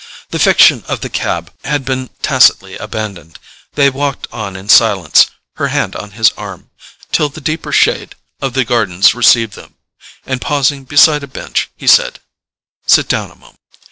[0.31, 3.37] The fiction of the cab had been tacitly abandoned;
[3.75, 5.27] they walked on in silence,
[5.57, 6.71] her hand on his arm,
[7.11, 9.75] till the deeper shade of the gardens received them,
[10.25, 12.17] and pausing beside a bench, he said:
[12.87, 13.59] "Sit down a moment."